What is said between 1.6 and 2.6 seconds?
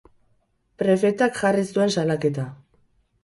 zuen salaketa.